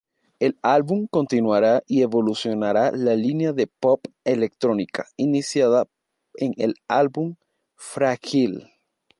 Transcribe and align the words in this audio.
El 0.39 0.57
álbum 0.63 1.05
continuará 1.11 1.83
y 1.85 2.01
evolucionará 2.01 2.91
la 2.91 3.15
línea 3.15 3.53
pop-electrónica 3.79 5.05
iniciada 5.15 5.85
en 6.37 6.53
el 6.57 6.73
álbum 6.87 7.35
"Frágil". 7.75 8.67